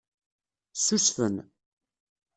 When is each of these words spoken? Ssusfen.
Ssusfen. 0.73 1.35